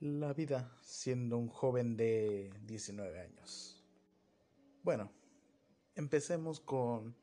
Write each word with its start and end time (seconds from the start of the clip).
La 0.00 0.34
vida 0.34 0.76
siendo 0.82 1.38
un 1.38 1.48
joven 1.48 1.96
de 1.96 2.52
19 2.66 3.18
años. 3.18 3.82
Bueno, 4.82 5.10
empecemos 5.94 6.60
con 6.60 7.16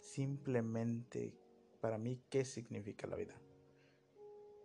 simplemente 0.00 1.34
para 1.80 1.96
mí 1.96 2.22
qué 2.28 2.44
significa 2.44 3.06
la 3.06 3.16
vida. 3.16 3.40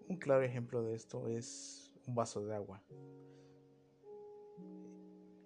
Un 0.10 0.18
claro 0.18 0.44
ejemplo 0.44 0.84
de 0.84 0.96
esto 0.96 1.30
es 1.30 1.94
un 2.06 2.14
vaso 2.14 2.46
de 2.46 2.56
agua. 2.56 2.84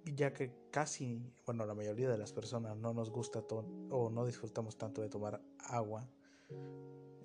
Ya 0.05 0.33
que 0.33 0.51
casi, 0.71 1.31
bueno, 1.45 1.63
la 1.67 1.75
mayoría 1.75 2.09
de 2.09 2.17
las 2.17 2.33
personas 2.33 2.75
no 2.75 2.91
nos 2.91 3.11
gusta 3.11 3.43
o 3.91 4.09
no 4.09 4.25
disfrutamos 4.25 4.79
tanto 4.79 5.03
de 5.03 5.09
tomar 5.09 5.43
agua, 5.59 6.09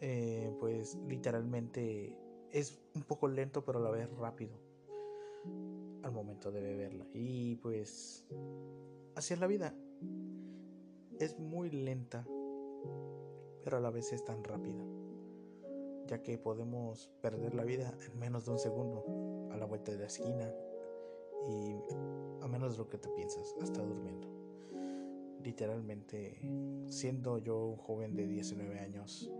eh, 0.03 0.55
pues 0.61 0.95
literalmente 1.09 2.19
es 2.53 2.79
un 2.95 3.03
poco 3.03 3.29
lento 3.29 3.64
pero 3.64 3.79
a 3.79 3.82
la 3.82 3.91
vez 3.91 4.10
rápido 4.19 4.73
al 6.03 6.12
momento 6.12 6.51
de 6.51 6.61
beberla. 6.61 7.07
Y 7.12 7.57
pues 7.57 8.27
así 9.15 9.35
es 9.35 9.41
la 9.41 9.47
vida. 9.47 9.75
Es 11.19 11.39
muy 11.39 11.71
lenta 11.71 12.27
pero 13.65 13.79
a 13.79 13.80
la 13.80 13.91
vez 13.91 14.12
es 14.12 14.25
tan 14.25 14.45
rápida. 14.45 14.85
Ya 16.07 16.23
que 16.23 16.37
podemos 16.37 17.11
perder 17.23 17.55
la 17.55 17.65
vida 17.65 17.93
en 18.07 18.19
menos 18.19 18.45
de 18.45 18.52
un 18.52 18.59
segundo 18.59 19.49
a 19.51 19.57
la 19.57 19.65
vuelta 19.65 19.91
de 19.91 19.99
la 19.99 20.07
esquina 20.07 20.52
y 21.49 21.74
a 22.43 22.47
menos 22.47 22.73
de 22.73 22.79
lo 22.79 22.88
que 22.88 22.99
te 22.99 23.09
piensas, 23.09 23.55
hasta 23.63 23.83
durmiendo. 23.83 24.29
Literalmente, 25.43 26.38
siendo 26.88 27.38
yo 27.38 27.66
un 27.66 27.77
joven 27.77 28.15
de 28.15 28.27
19 28.27 28.79
años, 28.79 29.30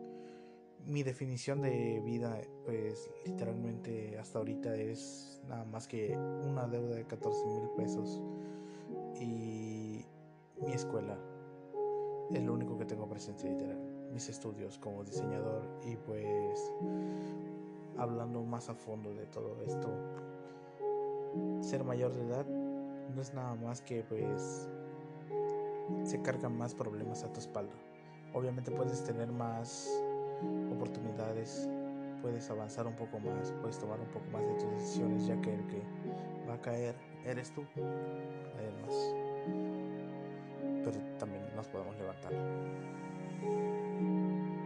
mi 0.87 1.03
definición 1.03 1.61
de 1.61 2.01
vida, 2.05 2.41
pues 2.65 3.11
literalmente 3.27 4.19
hasta 4.19 4.39
ahorita 4.39 4.75
es 4.75 5.34
nada 5.49 5.65
más 5.65 5.87
que 5.87 6.17
una 6.17 6.67
deuda 6.67 6.97
de 6.97 7.05
14 7.05 7.47
mil 7.47 7.69
pesos 7.77 8.23
y 9.21 10.05
mi 10.63 10.73
escuela 10.73 11.19
es 12.33 12.43
lo 12.43 12.55
único 12.55 12.79
que 12.79 12.85
tengo 12.85 13.09
presente 13.09 13.49
literal. 13.49 13.79
Mis 14.13 14.29
estudios 14.29 14.79
como 14.79 15.05
diseñador 15.05 15.63
y 15.85 15.97
pues 15.97 16.73
hablando 17.99 18.43
más 18.43 18.69
a 18.69 18.75
fondo 18.75 19.13
de 19.15 19.27
todo 19.27 19.61
esto, 19.63 19.89
ser 21.61 21.85
mayor 21.85 22.13
de 22.15 22.27
edad 22.27 22.47
no 22.47 23.21
es 23.21 23.35
nada 23.35 23.55
más 23.57 23.83
que 23.83 24.03
pues 24.05 24.69
se 26.05 26.21
cargan 26.23 26.57
más 26.57 26.75
problemas 26.75 27.23
a 27.25 27.33
tu 27.33 27.41
espalda. 27.41 27.75
Obviamente 28.33 28.71
puedes 28.71 29.05
tener 29.05 29.31
más 29.31 29.89
oportunidades, 30.73 31.69
puedes 32.25 32.49
avanzar 32.49 32.87
un 32.87 32.95
poco 32.95 33.21
más, 33.21 33.53
puedes 33.61 33.79
tomar 33.79 34.01
un 34.01 34.07
poco 34.07 34.25
más 34.33 34.41
de 34.41 34.55
tus 34.55 34.71
decisiones, 34.71 35.27
ya 35.27 35.39
que 35.43 35.53
el 35.53 35.67
que 35.67 35.83
va 36.49 36.55
a 36.55 36.61
caer 36.63 36.95
eres 37.27 37.53
tú, 37.53 37.63
además. 38.57 39.15
Pero 40.83 40.99
también 41.19 41.45
nos 41.55 41.69
podemos 41.69 41.95
levantar. 41.99 42.33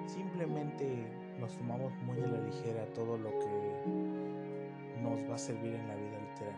Simplemente 0.06 0.86
nos 1.40 1.56
tomamos 1.56 1.92
muy 2.04 2.22
a 2.22 2.28
la 2.28 2.38
ligera 2.38 2.86
todo 2.94 3.18
lo 3.18 3.30
que 3.40 3.82
nos 5.02 5.28
va 5.28 5.34
a 5.34 5.38
servir 5.38 5.74
en 5.74 5.88
la 5.88 5.96
vida 5.96 6.16
literal. 6.30 6.54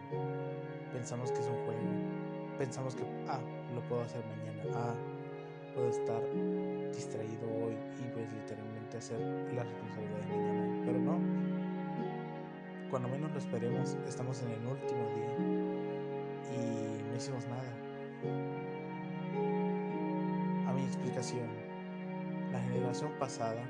Pensamos 0.93 1.33
que 1.33 1.39
es 1.39 1.47
un 1.47 1.65
juego, 1.65 1.81
pensamos 2.59 2.95
que, 2.95 3.05
ah, 3.27 3.41
lo 3.75 3.81
puedo 3.89 4.03
hacer 4.03 4.23
mañana, 4.27 4.65
ah, 4.75 4.95
puedo 5.75 5.89
estar 5.89 6.23
distraído 6.93 7.49
hoy 7.65 7.75
y 8.05 8.09
pues 8.13 8.31
literalmente 8.35 8.99
hacer 8.99 9.19
la 9.55 9.63
responsabilidad 9.63 10.19
de 10.19 10.37
mañana. 10.37 10.70
Pero 10.91 11.03
no. 11.05 11.21
Cuando 12.91 13.09
menos 13.09 13.31
lo 13.31 13.39
esperemos, 13.39 13.97
estamos 14.09 14.43
en 14.43 14.51
el 14.51 14.67
último 14.67 15.07
día 15.15 15.37
y 16.51 17.03
no 17.09 17.17
hicimos 17.17 17.47
nada. 17.47 17.71
A 20.69 20.73
mi 20.73 20.83
explicación, 20.83 21.47
la 22.51 22.59
generación 22.59 23.13
pasada 23.21 23.63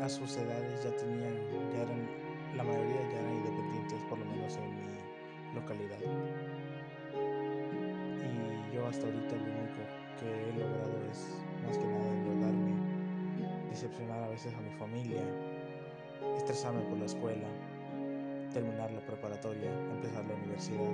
a 0.00 0.08
sus 0.08 0.34
edades 0.38 0.82
ya 0.82 0.96
tenían, 0.96 1.34
ya 1.74 1.82
eran, 1.82 2.08
la 2.56 2.64
mayoría 2.64 3.02
ya 3.12 3.20
eran 3.20 3.34
independientes, 3.34 4.02
por 4.08 4.18
lo 4.18 4.24
menos 4.24 4.56
en 4.56 4.70
mi 4.70 5.54
localidad. 5.54 5.98
Y 8.16 8.74
yo 8.74 8.86
hasta 8.86 9.04
ahorita 9.04 9.36
lo 9.36 9.42
único 9.42 9.82
que 10.18 10.48
he 10.48 10.52
logrado 10.58 11.04
es 11.10 11.44
más 11.66 11.76
que 11.76 11.84
nada 11.84 12.08
endeudarme, 12.08 12.41
decepcionar 13.72 14.22
a 14.22 14.28
veces 14.28 14.54
a 14.54 14.60
mi 14.60 14.70
familia, 14.72 15.22
estresarme 16.36 16.82
por 16.82 16.98
la 16.98 17.06
escuela, 17.06 17.48
terminar 18.52 18.90
la 18.90 19.00
preparatoria, 19.00 19.72
empezar 19.90 20.24
la 20.26 20.34
universidad, 20.34 20.92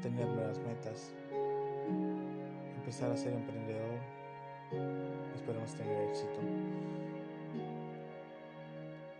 tener 0.00 0.26
nuevas 0.28 0.58
metas, 0.60 1.12
empezar 2.76 3.10
a 3.12 3.16
ser 3.16 3.34
emprendedor, 3.34 3.98
esperemos 5.34 5.74
tener 5.74 6.08
éxito. 6.08 6.40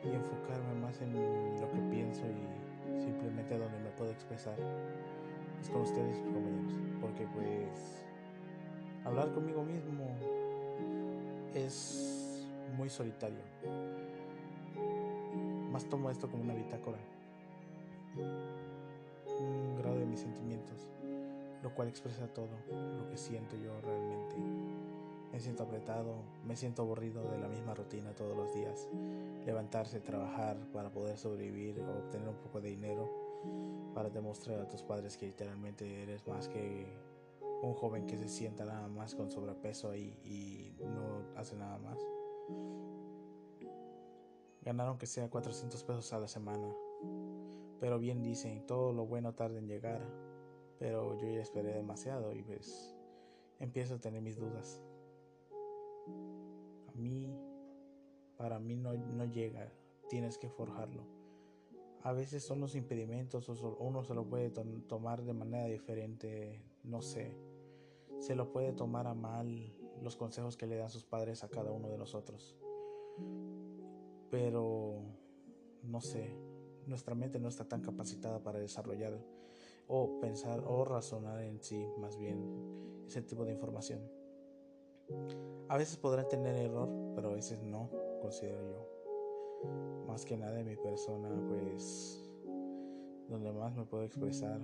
Y 0.04 0.08
enfocarme 0.08 0.74
más 0.80 1.02
en 1.02 1.12
lo 1.60 1.70
que 1.70 1.80
pienso 1.90 2.22
y 2.24 3.02
simplemente 3.02 3.58
donde 3.58 3.78
me 3.80 3.90
puedo 3.90 4.10
expresar 4.10 4.56
es 5.60 5.68
con 5.68 5.82
ustedes, 5.82 6.16
compañeros, 6.18 6.72
porque 7.00 7.26
pues 7.34 8.04
hablar 9.04 9.32
conmigo 9.32 9.62
mismo 9.62 10.06
es 11.56 12.46
muy 12.76 12.90
solitario. 12.90 13.40
Más 15.72 15.86
tomo 15.86 16.10
esto 16.10 16.28
como 16.30 16.42
una 16.42 16.54
bitácora, 16.54 16.98
un 19.40 19.76
grado 19.78 19.98
de 19.98 20.06
mis 20.06 20.20
sentimientos, 20.20 20.90
lo 21.62 21.74
cual 21.74 21.88
expresa 21.88 22.28
todo 22.28 22.48
lo 22.70 23.08
que 23.08 23.16
siento 23.16 23.56
yo 23.56 23.80
realmente. 23.80 24.36
Me 25.32 25.40
siento 25.40 25.64
apretado, 25.64 26.14
me 26.46 26.56
siento 26.56 26.82
aburrido 26.82 27.22
de 27.30 27.38
la 27.38 27.48
misma 27.48 27.74
rutina 27.74 28.14
todos 28.14 28.36
los 28.36 28.54
días. 28.54 28.88
Levantarse, 29.44 30.00
trabajar 30.00 30.56
para 30.72 30.90
poder 30.90 31.18
sobrevivir 31.18 31.80
o 31.80 31.98
obtener 31.98 32.28
un 32.28 32.36
poco 32.36 32.60
de 32.60 32.70
dinero 32.70 33.10
para 33.94 34.08
demostrar 34.08 34.60
a 34.60 34.68
tus 34.68 34.82
padres 34.82 35.16
que 35.16 35.26
literalmente 35.26 36.02
eres 36.02 36.26
más 36.26 36.48
que 36.48 36.86
un 37.62 37.74
joven 37.74 38.06
que 38.06 38.16
se 38.16 38.28
sienta 38.28 38.64
nada 38.64 38.88
más 38.88 39.14
con 39.14 39.30
sobrepeso 39.30 39.94
y, 39.94 40.18
y 40.24 40.76
no 40.84 41.24
hace 41.36 41.56
nada 41.56 41.78
más. 41.78 41.98
Ganaron 44.62 44.98
que 44.98 45.06
sea 45.06 45.30
400 45.30 45.82
pesos 45.84 46.12
a 46.12 46.18
la 46.18 46.28
semana. 46.28 46.68
Pero 47.80 47.98
bien 47.98 48.22
dicen, 48.22 48.66
todo 48.66 48.92
lo 48.92 49.06
bueno 49.06 49.34
tarda 49.34 49.58
en 49.58 49.68
llegar. 49.68 50.00
Pero 50.78 51.16
yo 51.18 51.28
ya 51.28 51.40
esperé 51.40 51.72
demasiado 51.72 52.32
y 52.34 52.42
pues 52.42 52.94
empiezo 53.58 53.94
a 53.94 53.98
tener 53.98 54.22
mis 54.22 54.36
dudas. 54.36 54.82
A 56.88 56.92
mí, 56.94 57.38
para 58.36 58.58
mí 58.58 58.76
no, 58.76 58.92
no 58.94 59.24
llega, 59.24 59.72
tienes 60.08 60.38
que 60.38 60.48
forjarlo. 60.48 61.15
A 62.06 62.12
veces 62.12 62.44
son 62.44 62.60
los 62.60 62.76
impedimentos 62.76 63.48
o 63.48 63.76
uno 63.80 64.04
se 64.04 64.14
lo 64.14 64.28
puede 64.28 64.50
tomar 64.86 65.24
de 65.24 65.32
manera 65.32 65.66
diferente, 65.66 66.62
no 66.84 67.02
sé. 67.02 67.36
Se 68.20 68.36
lo 68.36 68.52
puede 68.52 68.72
tomar 68.72 69.08
a 69.08 69.14
mal 69.14 69.76
los 70.00 70.14
consejos 70.14 70.56
que 70.56 70.68
le 70.68 70.76
dan 70.76 70.88
sus 70.88 71.04
padres 71.04 71.42
a 71.42 71.48
cada 71.48 71.72
uno 71.72 71.88
de 71.88 71.98
nosotros. 71.98 72.56
Pero, 74.30 75.00
no 75.82 76.00
sé, 76.00 76.30
nuestra 76.86 77.16
mente 77.16 77.40
no 77.40 77.48
está 77.48 77.64
tan 77.64 77.82
capacitada 77.82 78.40
para 78.40 78.60
desarrollar 78.60 79.18
o 79.88 80.20
pensar 80.20 80.62
o 80.64 80.84
razonar 80.84 81.42
en 81.42 81.60
sí 81.60 81.88
más 81.98 82.16
bien 82.16 83.02
ese 83.04 83.22
tipo 83.22 83.44
de 83.44 83.50
información. 83.50 84.00
A 85.68 85.76
veces 85.76 85.96
podrán 85.96 86.28
tener 86.28 86.54
error, 86.54 86.88
pero 87.16 87.30
a 87.30 87.34
veces 87.34 87.60
no, 87.64 87.90
considero 88.20 88.62
yo. 88.62 88.95
Más 90.06 90.24
que 90.24 90.36
nada 90.36 90.58
en 90.60 90.66
mi 90.66 90.76
persona, 90.76 91.28
pues 91.48 92.22
donde 93.28 93.52
más 93.52 93.74
me 93.76 93.84
puedo 93.84 94.04
expresar 94.04 94.60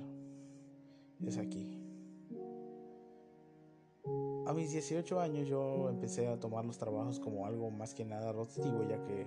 es 1.27 1.39
aquí. 1.39 1.79
A 4.47 4.53
mis 4.55 4.73
18 4.73 5.21
años 5.21 5.49
yo 5.49 5.89
empecé 5.89 6.29
a 6.29 6.39
tomar 6.39 6.65
los 6.65 6.77
trabajos 6.79 7.21
como 7.21 7.47
algo 7.47 7.71
más 7.71 7.95
que 7.95 8.05
nada 8.05 8.33
rotativo 8.33 8.83
ya 8.89 9.03
que 9.05 9.27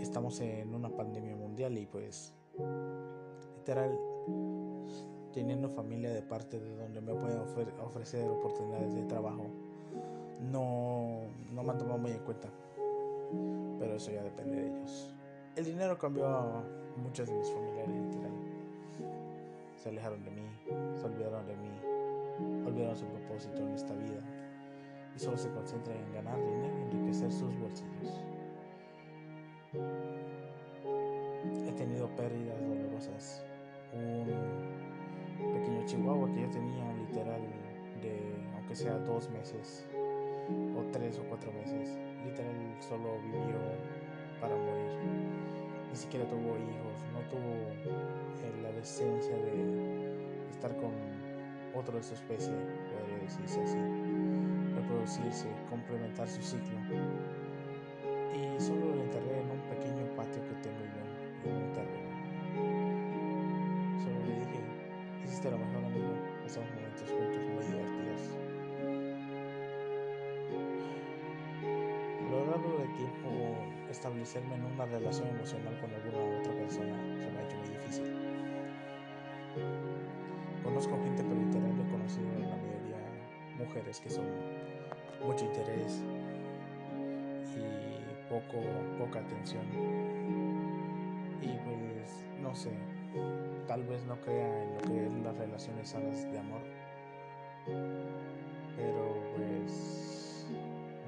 estamos 0.00 0.40
en 0.40 0.74
una 0.74 0.88
pandemia 0.94 1.34
mundial 1.34 1.76
y 1.76 1.86
pues 1.86 2.32
literal 3.56 3.98
teniendo 5.32 5.68
familia 5.68 6.12
de 6.12 6.22
parte 6.22 6.60
de 6.60 6.76
donde 6.76 7.00
me 7.00 7.14
pueden 7.14 7.40
ofrecer 7.80 8.28
oportunidades 8.28 8.94
de 8.94 9.04
trabajo 9.04 9.46
no, 10.40 11.22
no 11.52 11.62
me 11.62 11.70
han 11.70 11.78
tomado 11.78 11.98
muy 11.98 12.12
en 12.12 12.20
cuenta 12.20 12.48
pero 13.78 13.94
eso 13.94 14.10
ya 14.10 14.22
depende 14.22 14.56
de 14.56 14.68
ellos. 14.68 15.14
El 15.56 15.64
dinero 15.64 15.98
cambió 15.98 16.26
a 16.26 16.64
muchos 16.96 17.28
de 17.28 17.34
mis 17.34 17.50
familiares 17.50 17.96
literal. 17.96 18.32
Se 19.76 19.88
alejaron 19.88 20.22
de 20.22 20.30
mí 20.30 20.40
se 20.94 21.06
olvidaron 21.06 21.46
de 21.46 21.56
mí 21.56 21.70
olvidaron 22.66 22.96
su 22.96 23.06
propósito 23.06 23.62
en 23.62 23.72
esta 23.72 23.94
vida. 23.94 24.22
Y 25.14 25.18
solo 25.18 25.36
se 25.36 25.50
concentran 25.50 25.96
en 25.96 26.12
ganar 26.12 26.36
dinero 26.38 26.78
y 26.78 26.82
enriquecer 26.82 27.32
sus 27.32 27.58
bolsillos. 27.58 28.24
Tenido 31.76 32.14
pérdidas 32.14 32.60
dolorosas. 32.60 33.44
Un 33.94 35.54
pequeño 35.54 35.86
chihuahua 35.86 36.30
que 36.30 36.42
yo 36.42 36.50
tenía 36.50 36.92
literal 36.92 37.40
de, 38.02 38.50
aunque 38.54 38.76
sea 38.76 38.98
dos 38.98 39.30
meses, 39.30 39.88
o 40.76 40.82
tres 40.92 41.18
o 41.18 41.24
cuatro 41.24 41.50
meses, 41.52 41.98
literal 42.24 42.54
solo 42.80 43.18
vivió 43.22 43.58
para 44.40 44.56
morir. 44.56 44.98
Ni 45.90 45.96
siquiera 45.96 46.26
tuvo 46.28 46.56
hijos, 46.56 47.04
no 47.12 47.20
tuvo 47.28 47.52
eh, 48.42 48.60
la 48.62 48.72
decencia 48.72 49.36
de 49.36 50.50
estar 50.50 50.74
con 50.76 50.92
otro 51.74 51.96
de 51.96 52.02
su 52.02 52.14
especie, 52.14 52.52
podría 52.52 53.18
decirse 53.18 53.60
así, 53.62 53.78
reproducirse, 54.74 55.48
complementar 55.68 56.28
su 56.28 56.42
ciclo. 56.42 56.78
Y 58.34 58.60
solo 58.60 58.94
lo 58.94 59.02
enterré 59.02 59.40
en 59.40 59.50
un 59.50 59.60
pequeño 59.68 60.06
patio 60.16 60.42
que 60.46 60.54
tengo 60.62 60.80
yo 60.80 61.50
en 61.50 61.56
un 61.56 61.72
terreno. 61.72 62.10
Solo 64.02 64.18
le 64.26 64.34
dije, 64.34 64.60
hiciste 65.24 65.50
lo 65.50 65.58
mejor 65.58 65.84
amigo, 65.84 66.12
pasamos 66.42 66.70
momentos 66.74 67.10
juntos 67.10 67.29
tiempo, 72.96 73.28
establecerme 73.90 74.54
en 74.54 74.64
una 74.64 74.86
relación 74.86 75.28
emocional 75.28 75.78
con 75.80 75.92
alguna 75.92 76.40
otra 76.40 76.52
persona 76.52 76.96
se 77.18 77.30
me 77.30 77.38
ha 77.38 77.44
hecho 77.44 77.56
muy 77.58 77.68
difícil. 77.68 78.04
Conozco 80.62 80.92
gente, 81.02 81.22
pero 81.22 81.40
literal 81.40 81.80
he 81.80 81.90
conocido 81.90 82.28
a 82.28 82.38
la 82.38 82.56
mayoría 82.56 82.96
mujeres 83.58 84.00
que 84.00 84.10
son 84.10 84.26
mucho 85.26 85.44
interés 85.44 86.02
y 87.56 88.28
poco, 88.28 88.62
poca 88.98 89.20
atención. 89.20 89.64
Y 91.42 91.48
pues, 91.48 92.24
no 92.40 92.54
sé, 92.54 92.70
tal 93.66 93.84
vez 93.84 94.04
no 94.04 94.20
crea 94.20 94.62
en 94.62 94.74
lo 94.74 94.80
que 94.80 95.06
es 95.06 95.12
las 95.24 95.36
relaciones 95.36 95.88
sanas 95.88 96.30
de 96.30 96.38
amor. 96.38 96.60
Pero 98.76 99.14
pues, 99.36 100.46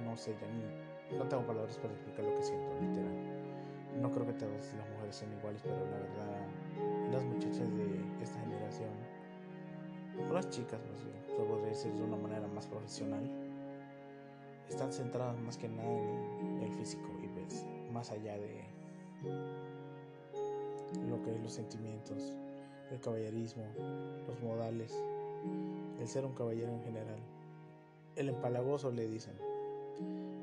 no 0.05 0.17
sé, 0.17 0.35
ya 0.40 0.46
ni, 0.49 0.81
no 1.19 1.25
tengo 1.29 1.47
palabras 1.47 1.76
para 1.79 1.93
explicar 1.93 2.25
lo 2.25 2.35
que 2.35 2.43
siento, 2.43 2.73
literal. 2.81 3.14
No 4.00 4.11
creo 4.11 4.26
que 4.26 4.32
todas 4.32 4.75
las 4.75 4.88
mujeres 4.91 5.17
sean 5.17 5.32
iguales, 5.32 5.61
pero 5.62 5.76
la 5.76 5.99
verdad, 5.99 7.12
las 7.12 7.25
muchachas 7.25 7.70
de 7.76 8.23
esta 8.23 8.41
generación 8.41 8.91
o 10.29 10.32
las 10.32 10.49
chicas 10.50 10.81
más 10.91 11.03
bien, 11.05 11.47
podría 11.49 11.69
decir 11.69 11.93
de 11.93 12.03
una 12.03 12.17
manera 12.17 12.47
más 12.49 12.67
profesional, 12.67 13.23
están 14.69 14.93
centradas 14.93 15.38
más 15.38 15.56
que 15.56 15.69
nada 15.69 15.91
en 15.91 16.62
el 16.62 16.73
físico 16.73 17.09
y 17.23 17.29
pues 17.29 17.67
más 17.93 18.11
allá 18.11 18.37
de 18.38 18.64
lo 21.09 21.23
que 21.23 21.35
es 21.35 21.43
los 21.43 21.53
sentimientos, 21.53 22.35
el 22.91 23.00
caballerismo, 23.00 23.64
los 24.26 24.41
modales, 24.43 25.03
el 26.00 26.09
ser 26.09 26.25
un 26.25 26.35
caballero 26.35 26.73
en 26.73 26.82
general. 26.82 27.19
El 28.17 28.29
empalagoso 28.29 28.91
le 28.91 29.09
dicen, 29.09 29.35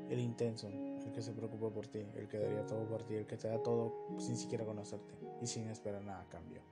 el 0.08 0.20
intenso, 0.20 0.68
el 0.68 1.12
que 1.12 1.22
se 1.22 1.32
preocupa 1.32 1.70
por 1.70 1.86
ti, 1.86 2.06
el 2.14 2.28
que 2.28 2.38
daría 2.38 2.66
todo 2.66 2.86
por 2.86 3.02
ti, 3.04 3.14
el 3.14 3.26
que 3.26 3.36
te 3.36 3.48
da 3.48 3.62
todo 3.62 3.92
sin 4.18 4.36
siquiera 4.36 4.64
conocerte 4.64 5.14
y 5.40 5.46
sin 5.46 5.68
esperar 5.68 6.02
nada 6.02 6.22
a 6.22 6.28
cambio. 6.28 6.62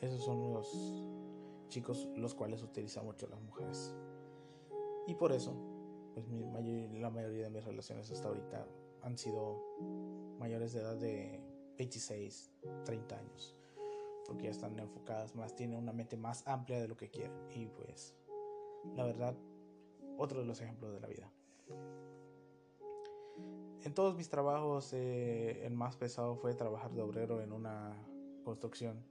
Esos 0.00 0.24
son 0.24 0.52
los 0.52 1.06
chicos 1.68 2.08
los 2.16 2.34
cuales 2.34 2.62
utilizan 2.62 3.04
mucho 3.04 3.26
las 3.28 3.40
mujeres. 3.40 3.94
Y 5.06 5.14
por 5.14 5.32
eso, 5.32 5.54
pues 6.14 6.28
mi 6.28 6.42
la 7.00 7.10
mayoría 7.10 7.44
de 7.44 7.50
mis 7.50 7.64
relaciones 7.64 8.10
hasta 8.10 8.28
ahorita 8.28 8.66
han 9.02 9.18
sido 9.18 9.60
mayores 10.38 10.72
de 10.72 10.80
edad 10.80 10.96
de 10.96 11.40
26, 11.78 12.50
30 12.84 13.18
años. 13.18 13.56
Porque 14.26 14.44
ya 14.44 14.50
están 14.50 14.78
enfocadas 14.78 15.34
más, 15.34 15.54
tienen 15.56 15.78
una 15.78 15.92
mente 15.92 16.16
más 16.16 16.46
amplia 16.46 16.80
de 16.80 16.88
lo 16.88 16.96
que 16.96 17.10
quieren. 17.10 17.32
Y 17.50 17.66
pues, 17.66 18.14
la 18.94 19.04
verdad, 19.04 19.34
otro 20.18 20.40
de 20.40 20.46
los 20.46 20.60
ejemplos 20.60 20.92
de 20.92 21.00
la 21.00 21.08
vida. 21.08 21.32
En 23.84 23.94
todos 23.94 24.16
mis 24.16 24.28
trabajos, 24.28 24.92
eh, 24.92 25.66
el 25.66 25.74
más 25.74 25.96
pesado 25.96 26.36
fue 26.36 26.54
trabajar 26.54 26.92
de 26.92 27.02
obrero 27.02 27.40
en 27.40 27.52
una 27.52 27.96
construcción. 28.44 29.04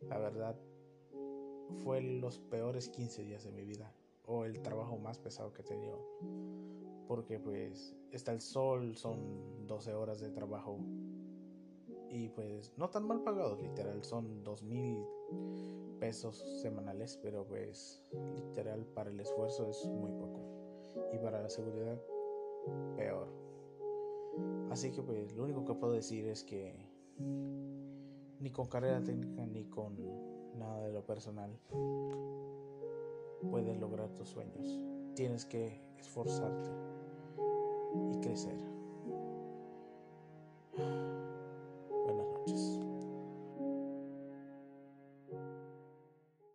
La 0.00 0.18
verdad, 0.18 0.56
fue 1.84 2.00
los 2.00 2.38
peores 2.38 2.88
15 2.88 3.24
días 3.24 3.44
de 3.44 3.52
mi 3.52 3.64
vida 3.64 3.92
o 4.24 4.44
el 4.44 4.62
trabajo 4.62 4.96
más 4.98 5.18
pesado 5.18 5.52
que 5.52 5.62
he 5.62 5.64
tenido 5.64 5.98
porque 7.08 7.40
pues 7.40 7.96
está 8.12 8.32
el 8.32 8.40
sol, 8.40 8.94
son 8.94 9.66
12 9.66 9.94
horas 9.94 10.20
de 10.20 10.30
trabajo 10.30 10.78
y 12.10 12.28
pues 12.28 12.72
no 12.76 12.90
tan 12.90 13.06
mal 13.06 13.22
pagados, 13.22 13.60
literal, 13.60 14.04
son 14.04 14.44
dos 14.44 14.62
mil 14.62 15.04
pesos 15.98 16.36
semanales, 16.62 17.18
pero 17.22 17.46
pues 17.46 18.02
literal 18.34 18.84
para 18.94 19.10
el 19.10 19.18
esfuerzo 19.18 19.68
es 19.68 19.84
muy 19.86 20.12
poco 20.12 20.57
y 21.12 21.18
para 21.18 21.42
la 21.42 21.48
seguridad 21.48 21.98
peor. 22.96 23.28
Así 24.70 24.90
que 24.90 25.02
pues 25.02 25.34
lo 25.34 25.44
único 25.44 25.64
que 25.64 25.74
puedo 25.74 25.92
decir 25.92 26.26
es 26.26 26.44
que 26.44 26.74
ni 27.18 28.50
con 28.50 28.66
carrera 28.66 29.02
técnica 29.02 29.46
ni 29.46 29.64
con 29.64 29.96
nada 30.56 30.86
de 30.86 30.92
lo 30.92 31.04
personal 31.04 31.50
puedes 33.50 33.78
lograr 33.78 34.14
tus 34.14 34.28
sueños. 34.28 34.78
Tienes 35.14 35.44
que 35.44 35.80
esforzarte 35.98 36.70
y 38.12 38.20
crecer. 38.20 38.77